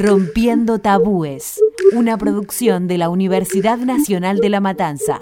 [0.00, 1.58] Rompiendo Tabúes,
[1.92, 5.18] una producción de la Universidad Nacional de La Matanza.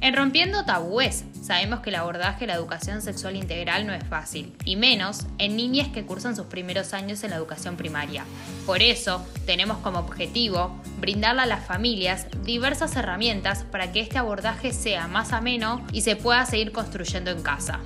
[0.00, 4.54] En Rompiendo Tabúes sabemos que el abordaje de la educación sexual integral no es fácil,
[4.64, 8.24] y menos en niñas que cursan sus primeros años en la educación primaria.
[8.66, 14.72] Por eso, tenemos como objetivo brindarle a las familias diversas herramientas para que este abordaje
[14.72, 17.80] sea más ameno y se pueda seguir construyendo en casa.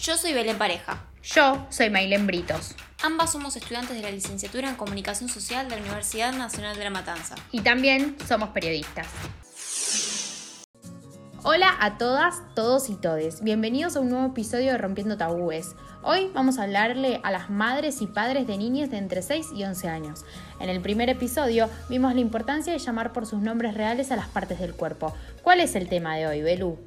[0.00, 1.04] Yo soy Belén Pareja.
[1.22, 2.74] Yo soy Mailen Britos.
[3.00, 6.90] Ambas somos estudiantes de la licenciatura en Comunicación Social de la Universidad Nacional de La
[6.90, 7.36] Matanza.
[7.52, 9.06] Y también somos periodistas.
[11.44, 13.40] Hola a todas, todos y todes.
[13.44, 15.76] Bienvenidos a un nuevo episodio de Rompiendo Tabúes.
[16.02, 19.62] Hoy vamos a hablarle a las madres y padres de niñas de entre 6 y
[19.62, 20.24] 11 años.
[20.58, 24.26] En el primer episodio vimos la importancia de llamar por sus nombres reales a las
[24.26, 25.14] partes del cuerpo.
[25.42, 26.80] ¿Cuál es el tema de hoy, Belú?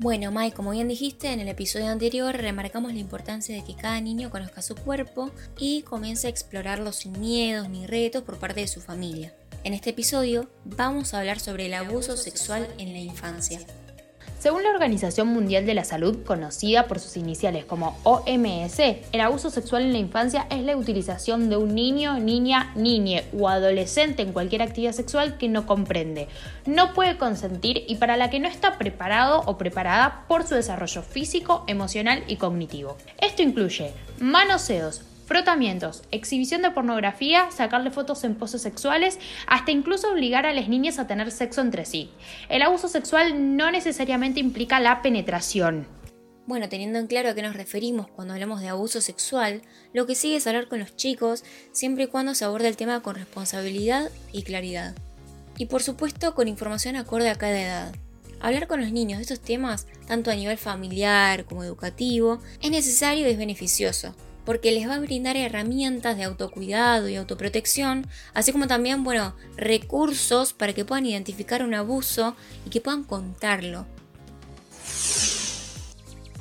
[0.00, 4.00] Bueno, Mai, como bien dijiste, en el episodio anterior remarcamos la importancia de que cada
[4.00, 8.66] niño conozca su cuerpo y comience a explorarlo sin miedos ni retos por parte de
[8.66, 9.32] su familia.
[9.62, 13.60] En este episodio vamos a hablar sobre el abuso sexual en la infancia.
[14.44, 18.78] Según la Organización Mundial de la Salud, conocida por sus iniciales como OMS,
[19.10, 23.48] el abuso sexual en la infancia es la utilización de un niño, niña, niñe o
[23.48, 26.28] adolescente en cualquier actividad sexual que no comprende,
[26.66, 31.00] no puede consentir y para la que no está preparado o preparada por su desarrollo
[31.00, 32.98] físico, emocional y cognitivo.
[33.22, 40.46] Esto incluye manoseos, frotamientos, exhibición de pornografía, sacarle fotos en poses sexuales, hasta incluso obligar
[40.46, 42.10] a las niñas a tener sexo entre sí.
[42.48, 45.86] El abuso sexual no necesariamente implica la penetración.
[46.46, 49.62] Bueno, teniendo en claro a qué nos referimos cuando hablamos de abuso sexual,
[49.94, 53.00] lo que sigue es hablar con los chicos siempre y cuando se aborde el tema
[53.00, 54.94] con responsabilidad y claridad.
[55.56, 57.94] Y por supuesto con información acorde a cada edad.
[58.40, 63.26] Hablar con los niños de estos temas, tanto a nivel familiar como educativo, es necesario
[63.26, 68.66] y es beneficioso, porque les va a brindar herramientas de autocuidado y autoprotección, así como
[68.66, 73.86] también, bueno, recursos para que puedan identificar un abuso y que puedan contarlo.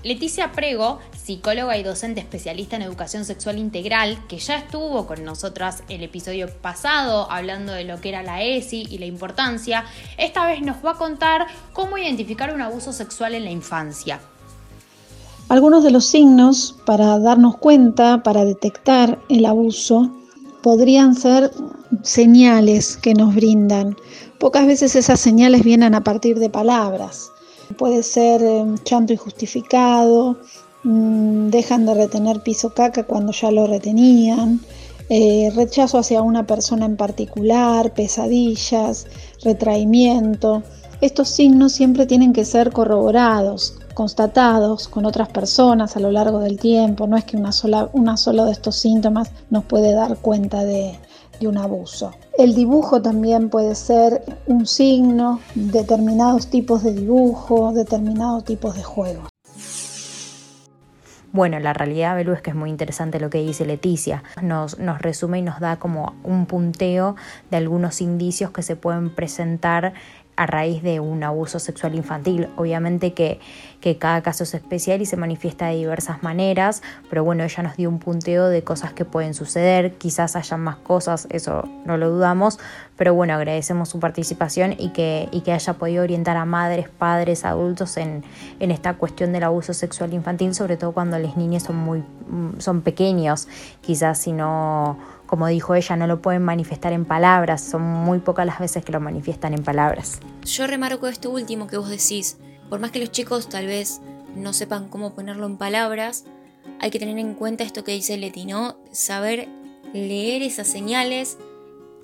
[0.04, 5.84] Leticia Prego, psicóloga y docente especialista en educación sexual integral, que ya estuvo con nosotras
[5.88, 9.86] el episodio pasado hablando de lo que era la ESI y la importancia,
[10.18, 14.20] esta vez nos va a contar cómo identificar un abuso sexual en la infancia.
[15.54, 20.10] Algunos de los signos para darnos cuenta, para detectar el abuso,
[20.64, 21.52] podrían ser
[22.02, 23.96] señales que nos brindan.
[24.40, 27.32] Pocas veces esas señales vienen a partir de palabras.
[27.78, 28.42] Puede ser
[28.84, 30.40] chanto injustificado,
[30.86, 34.60] mm, dejan de retener piso caca cuando ya lo retenían,
[35.10, 39.06] eh, rechazo hacia una persona en particular, pesadillas,
[39.44, 40.64] retraimiento.
[41.00, 46.60] Estos signos siempre tienen que ser corroborados, constatados con otras personas a lo largo del
[46.60, 47.08] tiempo.
[47.08, 50.98] No es que una sola, una de estos síntomas nos puede dar cuenta de,
[51.40, 52.12] de un abuso.
[52.38, 59.30] El dibujo también puede ser un signo, determinados tipos de dibujo, determinados tipos de juegos.
[61.34, 64.24] Bueno, la realidad, Belu, es que es muy interesante lo que dice Leticia.
[64.44, 67.16] Nos, nos resume y nos da como un punteo
[67.50, 69.96] de algunos indicios que se pueden presentar
[70.36, 72.50] a raíz de un abuso sexual infantil.
[72.56, 73.40] Obviamente que,
[73.82, 77.78] que, cada caso es especial y se manifiesta de diversas maneras, pero bueno, ella nos
[77.78, 82.10] dio un punteo de cosas que pueden suceder, quizás hayan más cosas, eso no lo
[82.10, 82.60] dudamos,
[82.98, 87.46] pero bueno, agradecemos su participación y que, y que haya podido orientar a madres, padres,
[87.46, 88.24] adultos en,
[88.60, 92.04] en esta cuestión del abuso sexual infantil, sobre todo cuando los niños son muy
[92.58, 93.48] son pequeños,
[93.82, 94.98] quizás si no
[95.34, 98.92] como dijo ella, no lo pueden manifestar en palabras, son muy pocas las veces que
[98.92, 100.20] lo manifiestan en palabras.
[100.46, 102.38] Yo remarco esto último que vos decís,
[102.70, 104.00] por más que los chicos tal vez
[104.36, 106.26] no sepan cómo ponerlo en palabras,
[106.80, 108.78] hay que tener en cuenta esto que dice Leti, ¿no?
[108.92, 109.50] Saber
[109.92, 111.40] leer esas señales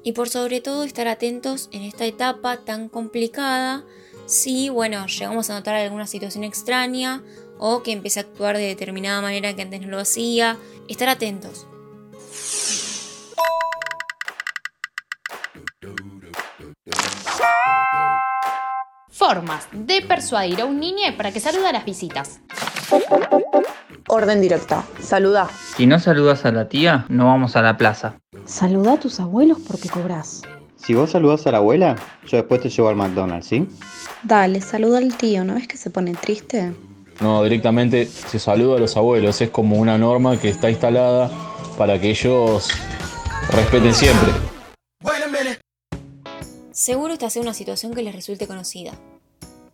[0.04, 3.84] y por sobre todo estar atentos en esta etapa tan complicada
[4.26, 7.22] si, bueno, llegamos a notar alguna situación extraña
[7.60, 10.58] o que empiece a actuar de determinada manera que antes no lo hacía,
[10.88, 11.68] estar atentos.
[19.30, 22.40] Formas de persuadir a un niño para que salude a las visitas.
[24.08, 24.84] Orden directa.
[25.04, 25.48] Saluda.
[25.78, 28.16] Si no saludas a la tía, no vamos a la plaza.
[28.46, 30.42] Saluda a tus abuelos porque cobras.
[30.78, 31.96] Si vos saludas a la abuela,
[32.26, 33.68] yo después te llevo al McDonald's, ¿sí?
[34.24, 36.74] Dale, saluda al tío, ¿no ves que se pone triste?
[37.22, 39.40] No, directamente se saluda a los abuelos.
[39.42, 41.30] Es como una norma que está instalada
[41.78, 42.72] para que ellos
[43.52, 44.32] respeten siempre.
[46.72, 48.94] Seguro esta sea una situación que les resulte conocida.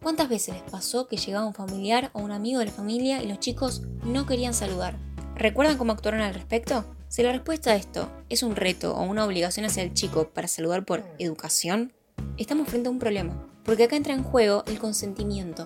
[0.05, 3.27] ¿Cuántas veces les pasó que llegaba un familiar o un amigo de la familia y
[3.27, 4.99] los chicos no querían saludar?
[5.33, 6.85] ¿Recuerdan cómo actuaron al respecto?
[7.07, 10.47] Si la respuesta a esto es un reto o una obligación hacia el chico para
[10.47, 11.91] saludar por educación,
[12.37, 15.65] estamos frente a un problema, porque acá entra en juego el consentimiento.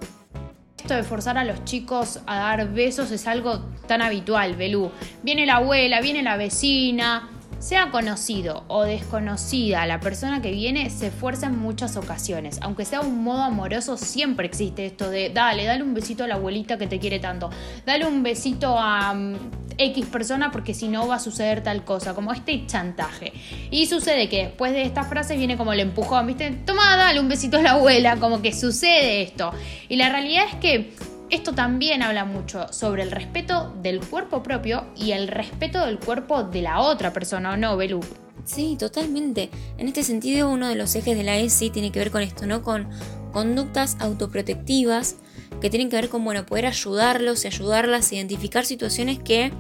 [0.77, 4.89] Esto de forzar a los chicos a dar besos es algo tan habitual, Belú.
[5.21, 7.29] Viene la abuela, viene la vecina,
[7.59, 12.57] sea conocido o desconocida la persona que viene, se esfuerza en muchas ocasiones.
[12.61, 16.35] Aunque sea un modo amoroso, siempre existe esto de, dale, dale un besito a la
[16.35, 17.49] abuelita que te quiere tanto.
[17.85, 19.35] Dale un besito a mm,
[19.77, 23.33] X persona porque si no va a suceder tal cosa, como este chantaje.
[23.71, 26.51] Y sucede que después de esta frase viene como el empujón, ¿viste?
[26.65, 29.51] Toma, dale un besito a la abuela, como que sucede esto.
[29.89, 30.93] Y la realidad es que
[31.29, 36.43] esto también habla mucho sobre el respeto del cuerpo propio y el respeto del cuerpo
[36.43, 38.01] de la otra persona, ¿o no, Belu?
[38.45, 39.49] Sí, totalmente.
[39.77, 42.47] En este sentido, uno de los ejes de la ESI tiene que ver con esto,
[42.47, 42.63] ¿no?
[42.63, 42.89] Con
[43.31, 45.17] conductas autoprotectivas
[45.61, 49.51] que tienen que ver con, bueno, poder ayudarlos y ayudarlas a identificar situaciones que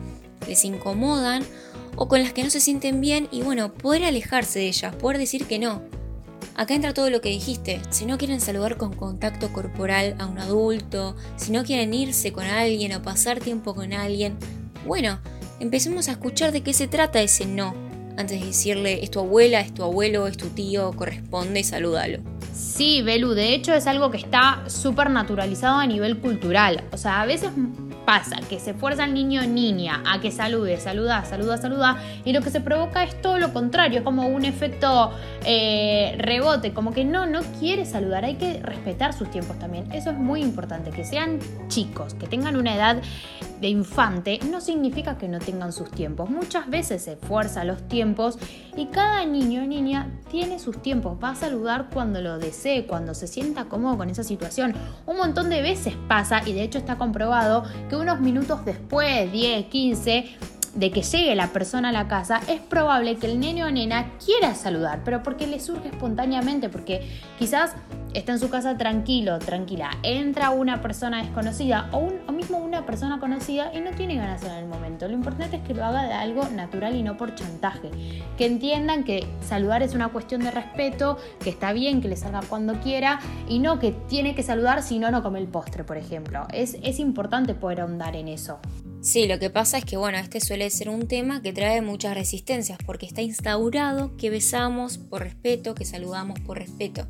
[0.47, 1.43] les incomodan
[1.95, 5.17] o con las que no se sienten bien y, bueno, poder alejarse de ellas, poder
[5.17, 5.83] decir que no.
[6.59, 7.79] Acá entra todo lo que dijiste.
[7.89, 12.43] Si no quieren saludar con contacto corporal a un adulto, si no quieren irse con
[12.43, 14.35] alguien o pasar tiempo con alguien,
[14.85, 15.19] bueno,
[15.61, 17.73] empecemos a escuchar de qué se trata ese no,
[18.17, 22.19] antes de decirle es tu abuela, es tu abuelo, es tu tío, corresponde, salúdalo.
[22.53, 26.83] Sí, Belu, de hecho es algo que está súper naturalizado a nivel cultural.
[26.91, 27.51] O sea, a veces
[28.09, 28.37] pasa?
[28.49, 32.41] Que se fuerza al niño o niña a que salude, saluda, saluda, saluda, y lo
[32.41, 35.11] que se provoca es todo lo contrario, es como un efecto
[35.45, 39.91] eh, rebote, como que no, no quiere saludar, hay que respetar sus tiempos también.
[39.91, 42.99] Eso es muy importante, que sean chicos, que tengan una edad
[43.61, 46.29] de infante, no significa que no tengan sus tiempos.
[46.29, 48.39] Muchas veces se fuerza los tiempos
[48.75, 53.13] y cada niño o niña tiene sus tiempos, va a saludar cuando lo desee, cuando
[53.13, 54.73] se sienta cómodo con esa situación.
[55.05, 59.65] Un montón de veces pasa, y de hecho está comprobado, que unos minutos después, 10,
[59.65, 60.25] 15,
[60.75, 64.11] de que llegue la persona a la casa, es probable que el nene o nena
[64.23, 67.07] quiera saludar, pero porque le surge espontáneamente, porque
[67.37, 67.73] quizás
[68.13, 73.71] está en su casa tranquilo, tranquila, entra una persona desconocida o, un, una persona conocida
[73.73, 75.07] y no tiene ganas en el momento.
[75.07, 77.89] Lo importante es que lo haga de algo natural y no por chantaje.
[78.37, 82.41] Que entiendan que saludar es una cuestión de respeto, que está bien que le salga
[82.47, 85.97] cuando quiera y no que tiene que saludar si no, no come el postre, por
[85.97, 86.47] ejemplo.
[86.53, 88.59] Es, es importante poder ahondar en eso.
[89.01, 92.15] Sí, lo que pasa es que bueno, este suele ser un tema que trae muchas
[92.15, 97.07] resistencias porque está instaurado que besamos por respeto, que saludamos por respeto.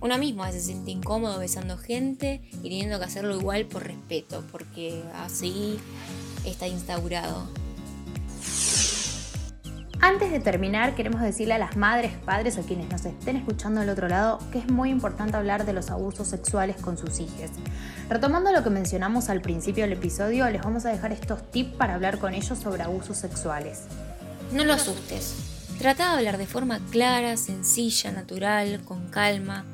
[0.00, 5.02] Una misma se siente incómodo besando gente y teniendo que hacerlo igual por respeto, porque
[5.14, 5.78] así
[6.44, 7.48] está instaurado.
[10.00, 13.90] Antes de terminar, queremos decirle a las madres, padres o quienes nos estén escuchando del
[13.90, 17.50] otro lado que es muy importante hablar de los abusos sexuales con sus hijos.
[18.08, 21.96] Retomando lo que mencionamos al principio del episodio, les vamos a dejar estos tips para
[21.96, 23.86] hablar con ellos sobre abusos sexuales.
[24.52, 25.34] No lo asustes.
[25.80, 29.64] Trata de hablar de forma clara, sencilla, natural, con calma,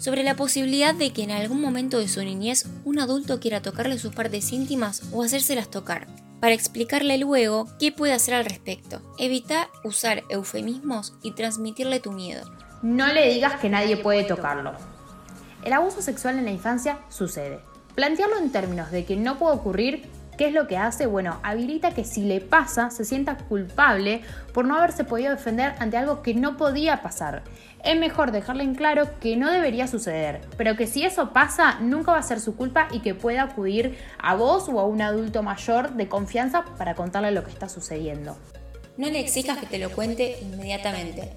[0.00, 3.98] sobre la posibilidad de que en algún momento de su niñez un adulto quiera tocarle
[3.98, 6.08] sus partes íntimas o hacérselas tocar
[6.40, 9.02] para explicarle luego qué puede hacer al respecto.
[9.18, 12.50] Evita usar eufemismos y transmitirle tu miedo.
[12.82, 14.72] No le digas que nadie puede tocarlo.
[15.64, 17.60] El abuso sexual en la infancia sucede.
[17.94, 20.08] Plantearlo en términos de que no puede ocurrir
[20.40, 21.04] ¿Qué es lo que hace?
[21.04, 24.22] Bueno, habilita que si le pasa, se sienta culpable
[24.54, 27.42] por no haberse podido defender ante algo que no podía pasar.
[27.82, 32.12] Es mejor dejarle en claro que no debería suceder, pero que si eso pasa, nunca
[32.12, 35.42] va a ser su culpa y que pueda acudir a vos o a un adulto
[35.42, 38.36] mayor de confianza para contarle lo que está sucediendo.
[38.98, 41.32] No le exijas que te lo cuente inmediatamente.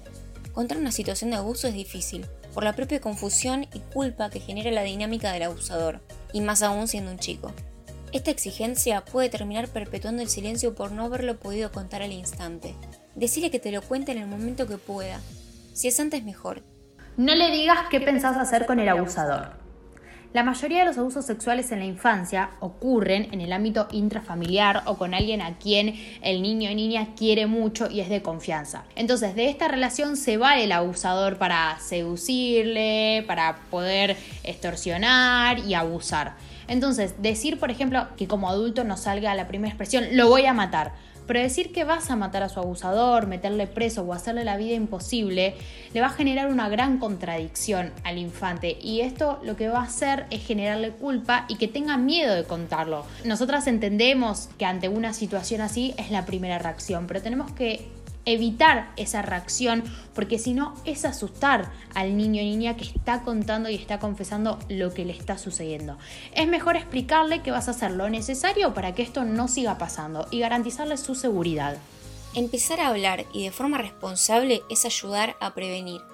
[0.52, 4.70] Contar una situación de abuso es difícil, por la propia confusión y culpa que genera
[4.70, 7.52] la dinámica del abusador, y más aún siendo un chico.
[8.12, 12.76] Esta exigencia puede terminar perpetuando el silencio por no haberlo podido contar al instante.
[13.16, 15.20] Decirle que te lo cuente en el momento que pueda.
[15.74, 16.62] Si es antes, mejor.
[17.16, 19.58] No le digas qué pensás hacer con el abusador.
[20.32, 24.96] La mayoría de los abusos sexuales en la infancia ocurren en el ámbito intrafamiliar o
[24.96, 28.84] con alguien a quien el niño o niña quiere mucho y es de confianza.
[28.94, 36.36] Entonces, de esta relación se va el abusador para seducirle, para poder extorsionar y abusar.
[36.68, 40.52] Entonces, decir, por ejemplo, que como adulto no salga la primera expresión, lo voy a
[40.52, 40.92] matar.
[41.26, 44.74] Pero decir que vas a matar a su abusador, meterle preso o hacerle la vida
[44.74, 45.54] imposible,
[45.92, 48.76] le va a generar una gran contradicción al infante.
[48.80, 52.44] Y esto lo que va a hacer es generarle culpa y que tenga miedo de
[52.44, 53.04] contarlo.
[53.24, 57.88] Nosotras entendemos que ante una situación así es la primera reacción, pero tenemos que
[58.24, 63.68] evitar esa reacción, porque si no es asustar al niño o niña que está contando
[63.68, 65.98] y está confesando lo que le está sucediendo.
[66.34, 70.26] Es mejor explicarle que vas a hacer lo necesario para que esto no siga pasando
[70.30, 71.76] y garantizarle su seguridad.
[72.34, 76.13] Empezar a hablar y de forma responsable es ayudar a prevenir.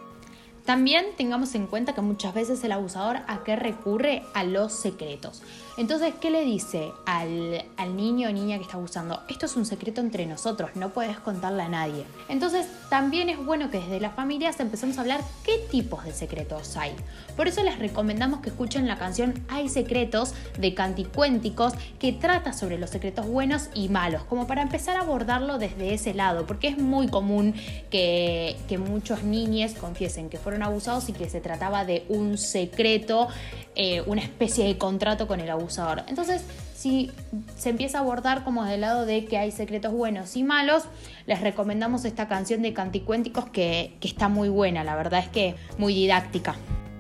[0.65, 5.43] También tengamos en cuenta que muchas veces el abusador a qué recurre a los secretos.
[5.77, 7.65] Entonces, ¿qué le dice al,
[7.97, 9.23] niño o niña que está abusando?
[9.29, 12.05] Esto es un secreto entre nosotros, no puedes contarle a nadie.
[12.29, 16.77] Entonces, también es bueno que desde las familias empecemos a hablar qué tipos de secretos
[16.77, 16.93] hay.
[17.35, 22.77] Por eso les recomendamos que escuchen la canción Hay secretos de Canticuénticos que trata sobre
[22.77, 26.77] los secretos buenos y malos, como para empezar a abordarlo desde ese lado, porque es
[26.77, 27.55] muy común
[27.91, 33.29] que, que muchos niños confiesen que fueron abusados y que se trataba de un secreto,
[33.75, 35.71] eh, una especie de contrato con el abusador
[36.09, 36.43] entonces,
[36.75, 37.11] si
[37.57, 40.85] se empieza a abordar como del lado de que hay secretos buenos y malos,
[41.27, 45.57] les recomendamos esta canción de Canticuénticos que, que está muy buena, la verdad es que
[45.79, 46.57] muy didáctica.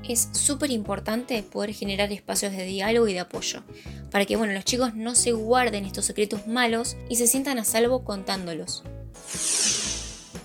[0.09, 3.62] Es súper importante poder generar espacios de diálogo y de apoyo,
[4.11, 7.64] para que bueno, los chicos no se guarden estos secretos malos y se sientan a
[7.64, 8.83] salvo contándolos.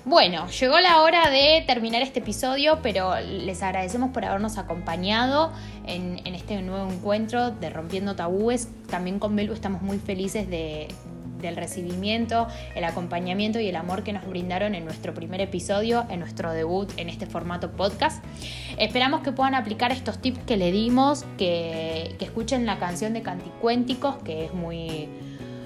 [0.05, 5.51] Bueno, llegó la hora de terminar este episodio, pero les agradecemos por habernos acompañado
[5.87, 8.69] en, este nuevo encuentro de Rompiendo Tabúes.
[8.87, 14.27] También con Belu estamos muy felices del recibimiento, el acompañamiento y el amor que nos
[14.27, 18.23] brindaron en nuestro primer episodio, en nuestro debut en este formato podcast.
[18.77, 23.23] Esperamos que puedan aplicar estos tips que le dimos, que, que escuchen la canción de
[23.23, 25.09] Canticuénticos, que es muy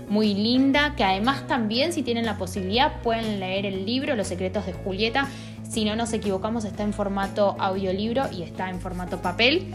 [0.10, 4.66] muy linda, que además también si tienen la posibilidad pueden leer el libro Los secretos
[4.66, 5.28] de Julieta.
[5.70, 9.74] Si no nos equivocamos está en formato audiolibro y está en formato papel.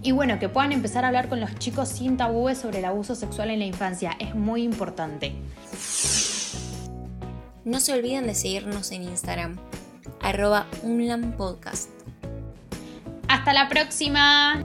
[0.00, 3.16] Y bueno, que puedan empezar a hablar con los chicos sin tabúes sobre el abuso
[3.16, 4.16] sexual en la infancia.
[4.20, 5.32] Es muy importante.
[7.64, 9.58] No se olviden de seguirnos en Instagram,
[10.22, 10.66] arroba
[11.36, 11.90] Podcast.
[13.28, 14.64] Hasta la próxima.